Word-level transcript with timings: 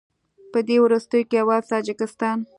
په 0.51 0.59
دې 0.67 0.77
وروستیو 0.83 1.27
کې 1.29 1.37
یوازې 1.41 1.67
تاجکستان 1.73 2.37